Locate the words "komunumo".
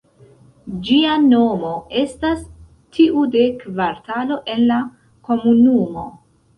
5.31-6.13